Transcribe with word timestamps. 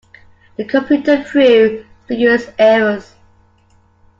The 0.55 0.65
computer 0.65 1.23
threw 1.23 1.85
spurious 2.05 2.47
errors. 2.57 3.13